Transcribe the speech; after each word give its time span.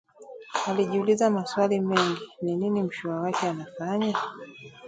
Alijiuliza 0.69 1.29
maswali 1.29 1.79
mengi, 1.79 2.21
ni 2.41 2.55
nini 2.55 2.83
mshua 2.83 3.15
wake 3.19 3.47
anafanya? 3.47 4.17